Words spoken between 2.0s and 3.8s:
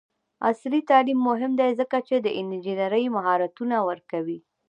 چې د انجینرۍ مهارتونه